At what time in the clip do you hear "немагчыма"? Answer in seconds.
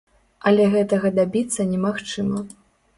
1.77-2.47